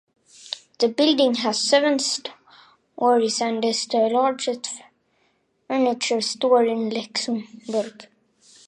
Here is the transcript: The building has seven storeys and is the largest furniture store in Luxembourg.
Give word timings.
The 0.79 0.87
building 0.87 1.35
has 1.43 1.59
seven 1.59 1.99
storeys 1.99 3.39
and 3.39 3.63
is 3.63 3.85
the 3.85 3.97
largest 4.11 4.69
furniture 5.67 6.21
store 6.21 6.65
in 6.65 6.89
Luxembourg. 6.89 8.07